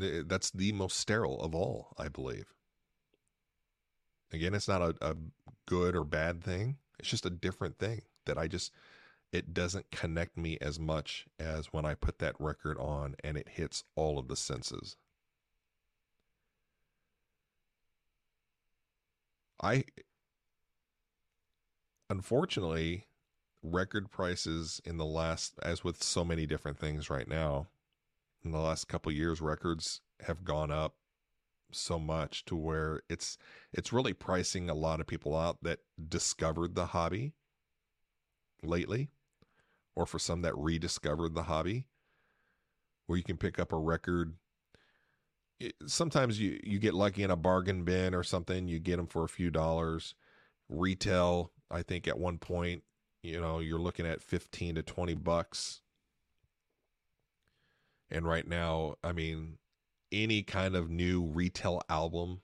[0.00, 2.54] eh, that's the most sterile of all, I believe.
[4.32, 5.16] Again, it's not a, a
[5.66, 6.76] good or bad thing.
[6.98, 8.72] It's just a different thing that I just
[9.32, 13.48] it doesn't connect me as much as when I put that record on and it
[13.50, 14.96] hits all of the senses.
[19.62, 19.84] I
[22.08, 23.06] unfortunately
[23.62, 27.68] record prices in the last as with so many different things right now
[28.44, 30.94] in the last couple years records have gone up
[31.72, 33.38] so much to where it's
[33.72, 37.34] it's really pricing a lot of people out that discovered the hobby
[38.62, 39.10] lately
[39.94, 41.86] or for some that rediscovered the hobby
[43.06, 44.34] where you can pick up a record.
[45.86, 49.24] Sometimes you you get lucky in a bargain bin or something you get them for
[49.24, 50.14] a few dollars.
[50.68, 52.82] Retail i think at one point
[53.22, 55.80] you know you're looking at 15 to 20 bucks.
[58.10, 59.58] And right now i mean
[60.10, 62.40] any kind of new retail album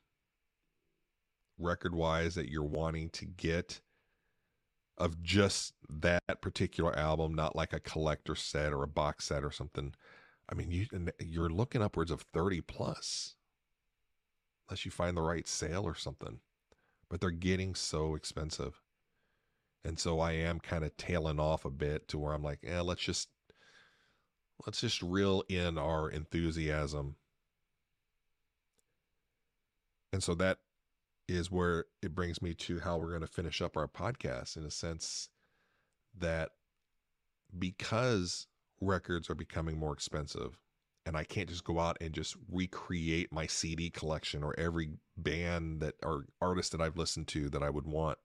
[1.59, 3.81] record wise that you're wanting to get
[4.99, 9.51] of just that particular album not like a collector set or a box set or
[9.51, 9.93] something
[10.49, 10.87] i mean you
[11.19, 13.35] you're looking upwards of 30 plus
[14.69, 16.41] unless you find the right sale or something.
[17.09, 18.83] But they're getting so expensive
[19.87, 22.81] and so I am kind of tailing off a bit to where I'm like, yeah,
[22.81, 23.29] let's just
[24.67, 27.15] let's just reel in our enthusiasm.
[30.13, 30.59] And so that
[31.29, 34.65] is where it brings me to how we're going to finish up our podcast in
[34.65, 35.29] a sense
[36.19, 36.51] that
[37.57, 38.49] because
[38.81, 40.59] records are becoming more expensive
[41.05, 45.81] and I can't just go out and just recreate my CD collection or every band
[45.81, 48.19] that or artist that I've listened to that I would want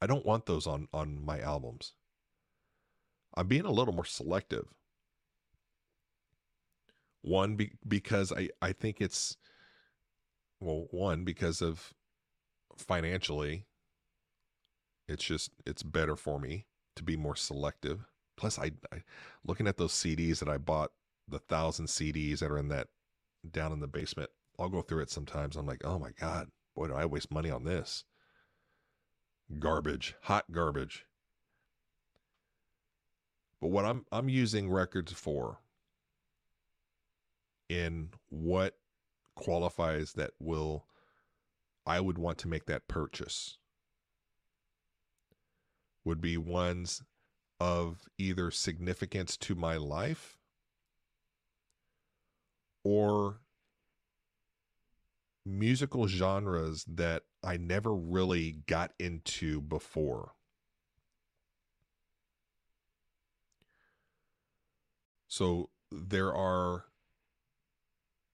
[0.00, 1.94] I don't want those on on my albums.
[3.34, 4.66] I'm being a little more selective.
[7.22, 9.36] One be, because I I think it's
[10.60, 11.92] well one because of
[12.76, 13.66] financially
[15.08, 18.06] it's just it's better for me to be more selective.
[18.36, 19.02] Plus I, I
[19.44, 20.92] looking at those CDs that I bought
[21.28, 22.88] the thousand CDs that are in that
[23.50, 24.30] down in the basement.
[24.58, 25.56] I'll go through it sometimes.
[25.56, 28.04] I'm like, oh my God, boy, do I waste money on this?
[29.58, 31.06] Garbage, hot garbage.
[33.60, 35.58] But what I'm I'm using records for
[37.68, 38.76] in what
[39.36, 40.86] qualifies that will
[41.86, 43.58] I would want to make that purchase
[46.04, 47.02] would be ones
[47.58, 50.38] of either significance to my life
[52.82, 53.40] or
[55.44, 60.32] musical genres that I never really got into before.
[65.28, 66.84] So there are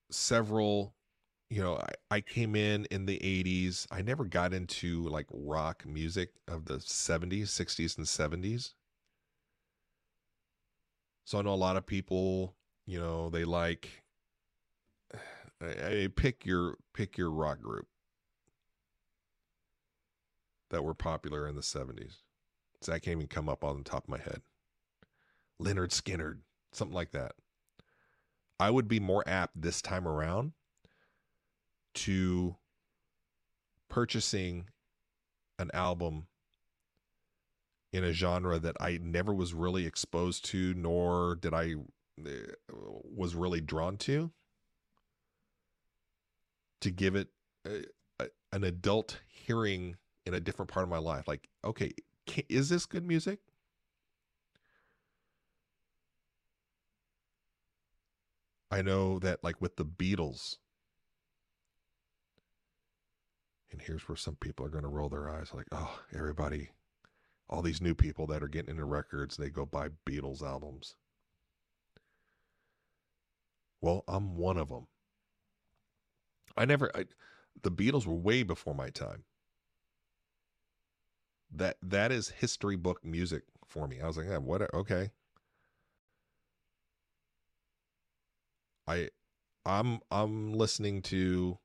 [0.09, 0.95] several,
[1.49, 3.87] you know, I, I came in in the 80s.
[3.91, 8.73] I never got into like rock music of the 70s, 60s, and 70s.
[11.25, 12.55] So I know a lot of people,
[12.85, 14.03] you know, they like
[15.61, 17.87] I, I pick your pick your rock group
[20.69, 22.17] that were popular in the 70s.
[22.81, 24.41] So that can't even come up on the top of my head.
[25.61, 26.39] Lynyrd Skynyrd,
[26.71, 27.33] something like that.
[28.59, 30.53] I would be more apt this time around
[31.95, 32.55] to
[33.89, 34.67] purchasing
[35.59, 36.27] an album
[37.91, 41.75] in a genre that I never was really exposed to, nor did I
[42.19, 42.29] uh,
[42.71, 44.31] was really drawn to
[46.81, 47.29] to give it
[47.65, 47.85] a,
[48.19, 49.97] a, an adult hearing
[50.27, 51.27] in a different part of my life.
[51.27, 51.93] Like, okay,
[52.25, 53.39] can, is this good music?
[58.69, 60.57] I know that, like with the Beatles,
[63.71, 66.71] and here's where some people are going to roll their eyes like, oh, everybody,
[67.49, 70.95] all these new people that are getting into records, they go buy Beatles albums.
[73.79, 74.87] Well, I'm one of them.
[76.57, 77.05] I never, I,
[77.61, 79.23] the Beatles were way before my time.
[81.51, 84.01] That that is history book music for me.
[84.01, 84.73] I was like, yeah, what?
[84.73, 85.11] Okay.
[88.87, 89.09] I,
[89.65, 91.57] I'm I'm listening to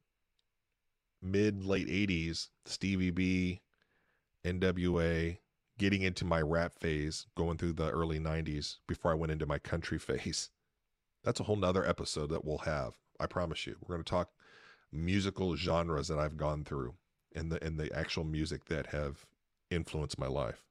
[1.20, 3.60] mid late '80s Stevie B,
[4.44, 5.40] N.W.A.
[5.78, 9.58] Getting into my rap phase, going through the early '90s before I went into my
[9.58, 10.50] country phase.
[11.24, 12.94] That's a whole nother episode that we'll have.
[13.20, 13.76] I promise you.
[13.80, 14.30] We're going to talk
[14.90, 16.94] musical genres that I've gone through
[17.34, 19.26] and the and the actual music that have
[19.74, 20.64] influenced my life.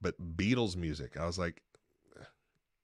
[0.00, 1.62] But Beatles music, I was like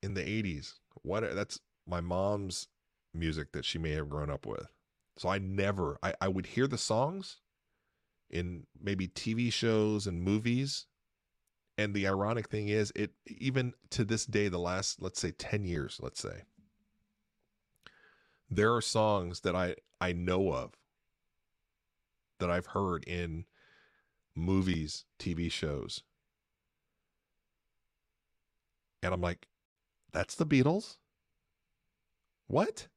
[0.03, 2.69] in the 80s, what that's my mom's
[3.13, 4.67] music that she may have grown up with.
[5.17, 7.41] So I never I, I would hear the songs
[8.31, 10.87] in maybe TV shows and movies.
[11.77, 15.65] And the ironic thing is it even to this day, the last let's say 10
[15.65, 16.43] years, let's say,
[18.51, 20.73] there are songs that I I know of
[22.39, 23.45] that I've heard in
[24.35, 26.03] movies, TV shows.
[29.03, 29.47] And I'm like,
[30.13, 30.97] that's the Beatles?
[32.47, 32.89] What?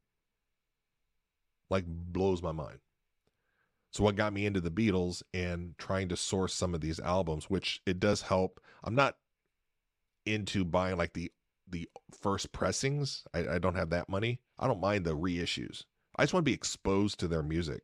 [1.70, 2.80] Like, blows my mind.
[3.92, 7.50] So, what got me into the Beatles and trying to source some of these albums,
[7.50, 8.60] which it does help.
[8.84, 9.18] I'm not
[10.26, 11.32] into buying like the
[11.70, 11.90] the
[12.22, 13.24] first pressings.
[13.34, 14.40] I, I don't have that money.
[14.60, 15.84] I don't mind the reissues.
[16.16, 17.82] I just want to be exposed to their music.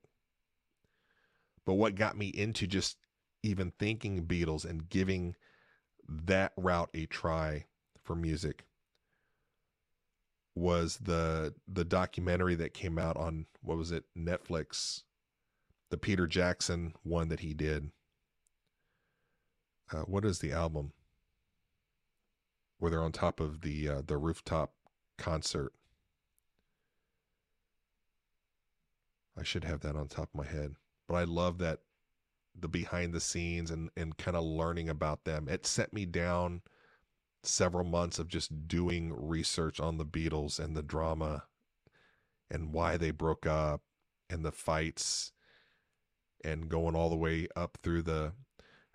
[1.65, 2.97] But what got me into just
[3.41, 5.35] even thinking Beatles and giving
[6.07, 7.65] that route a try
[8.01, 8.65] for music
[10.55, 15.03] was the the documentary that came out on what was it Netflix
[15.89, 17.91] the Peter Jackson one that he did.
[19.91, 20.91] Uh, what is the album?
[22.79, 24.73] Where they're on top of the uh, the rooftop
[25.17, 25.71] concert.
[29.37, 30.75] I should have that on top of my head
[31.07, 31.79] but I love that
[32.59, 35.47] the behind the scenes and and kind of learning about them.
[35.49, 36.61] It set me down
[37.43, 41.43] several months of just doing research on the Beatles and the drama
[42.49, 43.81] and why they broke up
[44.29, 45.33] and the fights
[46.43, 48.33] and going all the way up through the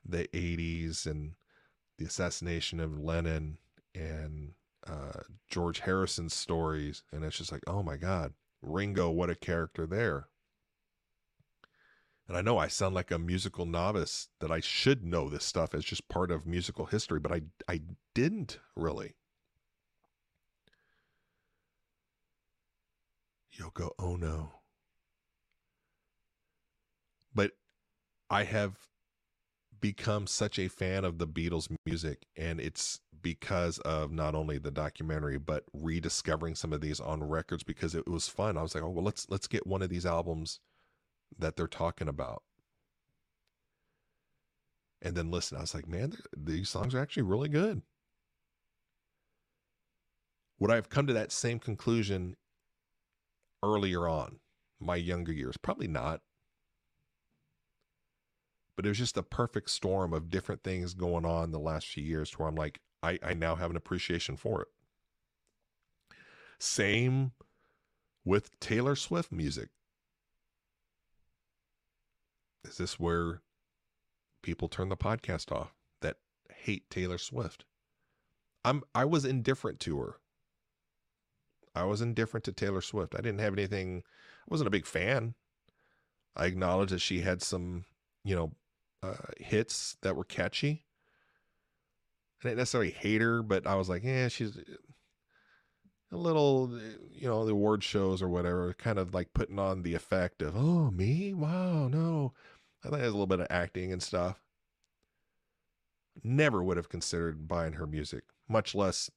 [0.05, 1.35] the 80s and
[1.99, 3.59] the assassination of Lennon
[3.95, 4.53] and
[4.87, 7.03] uh, George Harrison's stories.
[7.13, 8.33] And it's just like oh my god
[8.63, 10.29] Ringo what a character there
[12.29, 15.75] and I know I sound like a musical novice that I should know this stuff
[15.75, 17.81] as just part of musical history, but I I
[18.15, 19.15] didn't really.
[23.59, 24.61] Yoko Ono.
[27.35, 27.53] But
[28.31, 28.77] I have
[29.81, 34.71] become such a fan of the Beatles music and it's because of not only the
[34.71, 38.57] documentary but rediscovering some of these on records because it was fun.
[38.59, 40.61] I was like, "Oh, well let's let's get one of these albums
[41.37, 42.43] that they're talking about.
[45.01, 47.83] And then listen, I was like, man, these songs are actually really good.
[50.59, 52.37] Would I have come to that same conclusion
[53.63, 54.41] earlier on,
[54.81, 55.57] my younger years?
[55.57, 56.21] Probably not.
[58.75, 62.03] But it was just a perfect storm of different things going on the last few
[62.03, 64.69] years to where I'm like, I, I now have an appreciation for it.
[66.59, 67.33] Same
[68.25, 69.69] with Taylor Swift music.
[72.69, 73.41] Is this where
[74.43, 76.17] people turn the podcast off that
[76.55, 77.65] hate Taylor Swift?
[78.65, 80.17] I'm I was indifferent to her.
[81.75, 83.15] I was indifferent to Taylor Swift.
[83.15, 85.35] I didn't have anything I wasn't a big fan.
[86.37, 87.85] I acknowledge that she had some,
[88.25, 88.53] you know,
[89.03, 90.85] uh, hits that were catchy.
[92.41, 94.57] I didn't necessarily hate her, but I was like, yeah, she's
[96.13, 96.79] a little,
[97.13, 100.57] you know, the award shows or whatever, kind of like putting on the effect of,
[100.57, 101.35] oh, me?
[101.35, 102.33] Wow, no.
[102.85, 104.41] I think there's a little bit of acting and stuff.
[106.23, 109.11] Never would have considered buying her music, much less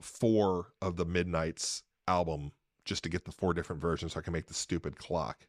[0.00, 2.52] four of the Midnights album
[2.84, 5.46] just to get the four different versions so I can make the stupid clock.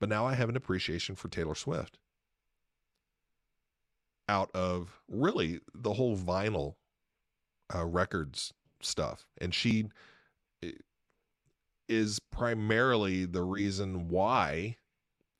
[0.00, 1.98] But now I have an appreciation for Taylor Swift.
[4.28, 6.74] Out of really the whole vinyl
[7.74, 9.26] uh, records stuff.
[9.38, 9.88] And she
[10.62, 10.70] eh,
[11.88, 14.76] is primarily the reason why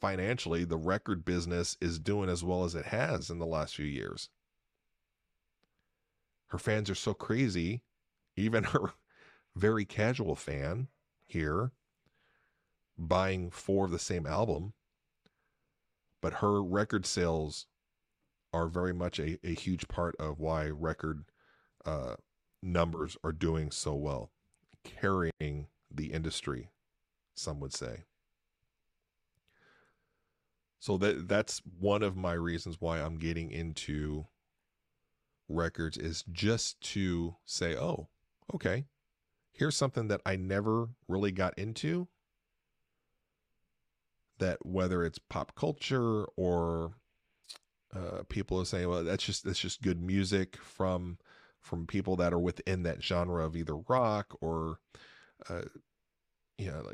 [0.01, 3.86] financially the record business is doing as well as it has in the last few
[3.86, 4.30] years.
[6.48, 7.82] Her fans are so crazy,
[8.36, 8.92] even her
[9.57, 10.88] very casual fan
[11.26, 11.72] here
[12.98, 14.72] buying four of the same album,
[16.20, 17.66] but her record sales
[18.53, 21.24] are very much a, a huge part of why record
[21.86, 22.14] uh,
[22.62, 24.30] numbers are doing so well,
[24.84, 26.70] carrying the industry,
[27.34, 28.05] some would say.
[30.81, 34.26] So that that's one of my reasons why I'm getting into
[35.49, 38.09] records is just to say, "Oh,
[38.55, 38.87] okay.
[39.53, 42.09] Here's something that I never really got into
[44.39, 46.95] that whether it's pop culture or
[47.95, 51.18] uh, people are saying, well, that's just that's just good music from
[51.61, 54.78] from people that are within that genre of either rock or
[55.49, 55.62] uh,
[56.57, 56.87] you know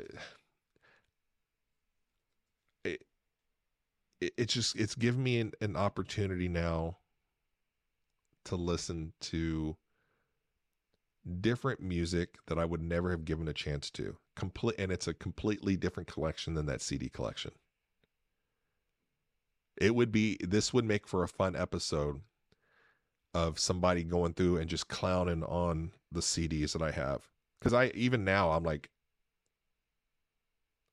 [4.21, 6.97] it, it's just it's given me an, an opportunity now
[8.45, 9.75] to listen to
[11.41, 14.17] different music that I would never have given a chance to.
[14.35, 17.51] Complete and it's a completely different collection than that CD collection.
[19.79, 22.21] It would be this would make for a fun episode
[23.33, 27.27] of somebody going through and just clowning on the CDs that I have.
[27.61, 28.89] Cuz I even now I'm like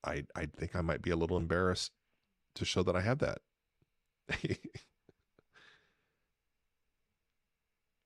[0.04, 1.92] I I think I might be a little embarrassed
[2.54, 3.38] to show that I have that.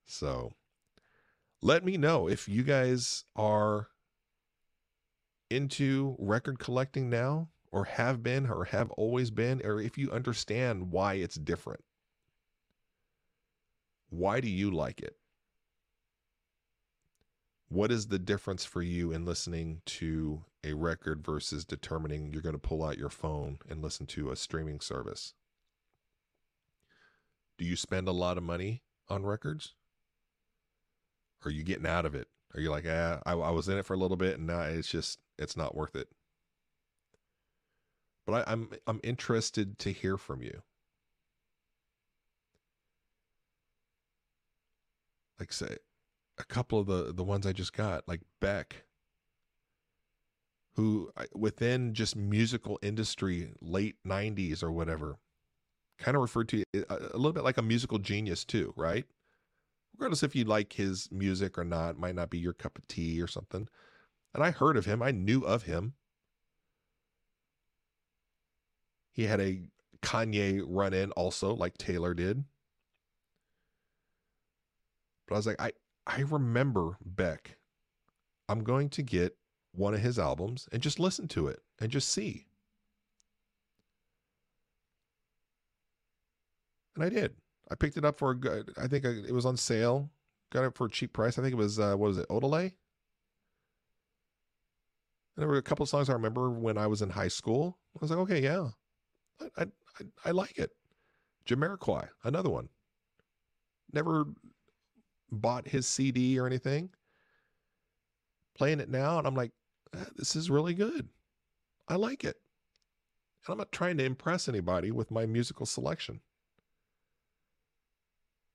[0.05, 0.51] so
[1.61, 3.87] let me know if you guys are
[5.49, 10.91] into record collecting now or have been or have always been or if you understand
[10.91, 11.83] why it's different
[14.09, 15.15] why do you like it
[17.69, 22.53] what is the difference for you in listening to a record versus determining you're going
[22.53, 25.33] to pull out your phone and listen to a streaming service?
[27.57, 29.73] Do you spend a lot of money on records?
[31.45, 32.27] Are you getting out of it?
[32.53, 34.61] Are you like, ah, I, I was in it for a little bit and now
[34.61, 36.09] it's just, it's not worth it?
[38.25, 40.61] But I, I'm, I'm interested to hear from you.
[45.39, 45.77] Like say,
[46.37, 48.83] a couple of the the ones I just got, like Beck,
[50.75, 55.17] who within just musical industry, late '90s or whatever,
[55.97, 59.05] kind of referred to a, uh, a little bit like a musical genius too, right?
[59.93, 63.21] Regardless if you like his music or not, might not be your cup of tea
[63.21, 63.67] or something.
[64.33, 65.93] And I heard of him, I knew of him.
[69.11, 69.63] He had a
[70.01, 72.45] Kanye run in also, like Taylor did.
[75.27, 75.71] But I was like, I,
[76.07, 77.57] I remember Beck.
[78.47, 79.35] I'm going to get
[79.71, 82.47] one of his albums and just listen to it and just see.
[86.95, 87.35] And I did.
[87.71, 90.09] I picked it up for a good, I think it was on sale.
[90.51, 91.37] Got it for a cheap price.
[91.37, 92.63] I think it was, uh, what was it, Odelay?
[92.63, 92.73] And
[95.37, 97.77] there were a couple of songs I remember when I was in high school.
[97.95, 98.69] I was like, okay, yeah,
[99.57, 99.65] I, I,
[100.25, 100.71] I like it.
[101.47, 102.69] Jamiroquai, another one.
[103.93, 104.25] Never
[105.31, 106.89] bought his CD or anything.
[108.59, 109.51] Playing it now, and I'm like,
[109.95, 111.07] ah, this is really good.
[111.87, 112.35] I like it.
[113.45, 116.19] And I'm not trying to impress anybody with my musical selection.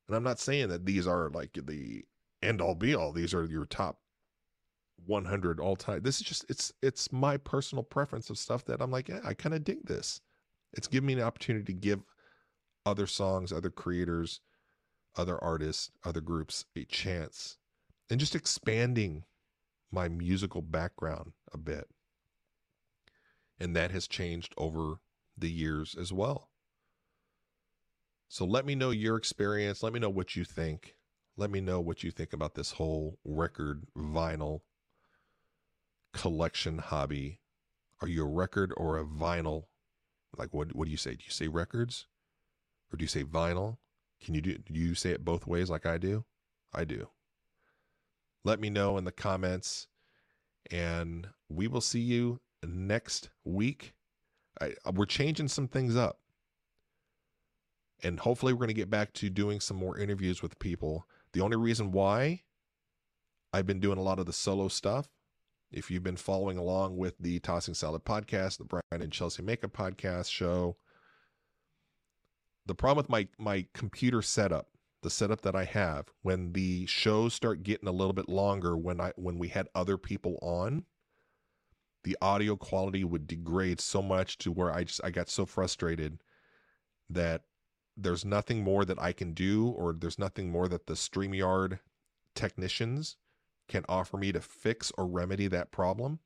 [0.06, 2.04] And I'm not saying that these are like the
[2.42, 3.12] end all be all.
[3.12, 3.98] These are your top
[5.06, 6.02] 100 all time.
[6.02, 9.32] This is just it's it's my personal preference of stuff that I'm like, yeah, I
[9.32, 10.20] kind of dig this.
[10.74, 12.02] It's giving me an opportunity to give
[12.84, 14.40] other songs, other creators,
[15.16, 17.56] other artists, other groups a chance
[18.10, 19.24] and just expanding
[19.94, 21.88] my musical background a bit.
[23.58, 24.96] And that has changed over
[25.38, 26.50] the years as well.
[28.28, 29.82] So let me know your experience.
[29.82, 30.96] Let me know what you think.
[31.36, 34.60] Let me know what you think about this whole record vinyl
[36.12, 37.40] collection hobby.
[38.00, 39.64] Are you a record or a vinyl?
[40.36, 41.12] Like what what do you say?
[41.12, 42.06] Do you say records?
[42.92, 43.78] Or do you say vinyl?
[44.20, 46.24] Can you do, do you say it both ways like I do?
[46.72, 47.08] I do.
[48.44, 49.88] Let me know in the comments
[50.70, 53.94] and we will see you next week.
[54.60, 56.20] I, uh, we're changing some things up.
[58.02, 61.06] And hopefully, we're going to get back to doing some more interviews with people.
[61.32, 62.42] The only reason why
[63.52, 65.08] I've been doing a lot of the solo stuff,
[65.72, 69.72] if you've been following along with the Tossing Salad podcast, the Brian and Chelsea Makeup
[69.72, 70.76] podcast show,
[72.66, 74.68] the problem with my my computer setup
[75.04, 79.00] the setup that i have when the shows start getting a little bit longer when
[79.02, 80.84] i when we had other people on
[82.04, 86.22] the audio quality would degrade so much to where i just i got so frustrated
[87.10, 87.42] that
[87.98, 91.78] there's nothing more that i can do or there's nothing more that the streamyard
[92.34, 93.18] technicians
[93.68, 96.18] can offer me to fix or remedy that problem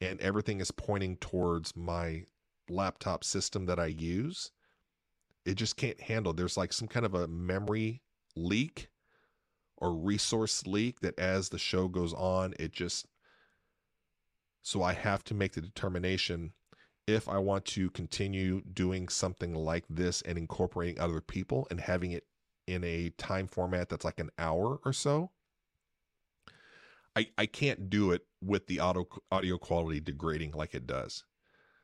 [0.00, 2.22] and everything is pointing towards my
[2.68, 4.52] laptop system that i use
[5.44, 6.32] it just can't handle.
[6.32, 8.02] There's like some kind of a memory
[8.36, 8.88] leak
[9.78, 13.06] or resource leak that as the show goes on, it just
[14.62, 16.52] so I have to make the determination
[17.06, 22.12] if I want to continue doing something like this and incorporating other people and having
[22.12, 22.24] it
[22.66, 25.30] in a time format that's like an hour or so.
[27.14, 31.24] I, I can't do it with the audio audio quality degrading like it does.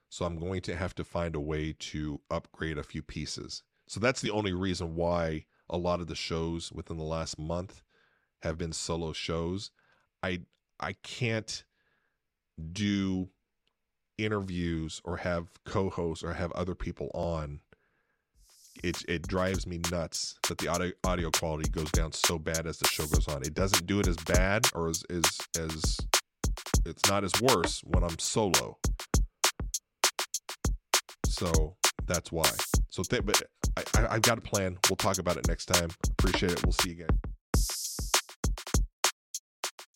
[0.08, 3.62] So I'm going to have to find a way to upgrade a few pieces.
[3.86, 7.82] So that's the only reason why a lot of the shows within the last month
[8.42, 9.70] have been solo shows.
[10.22, 10.40] I
[10.78, 11.64] I can't
[12.72, 13.28] do
[14.18, 17.60] interviews or have co-hosts or have other people on.
[18.82, 22.78] It it drives me nuts that the audio audio quality goes down so bad as
[22.78, 23.42] the show goes on.
[23.42, 25.96] It doesn't do it as bad or as as, as
[26.86, 28.78] it's not as worse when I'm solo.
[31.26, 32.50] So that's why.
[32.90, 33.42] So, th- but
[33.76, 34.78] I, I've got a plan.
[34.88, 35.90] We'll talk about it next time.
[36.18, 36.64] Appreciate it.
[36.64, 37.29] We'll see you guys.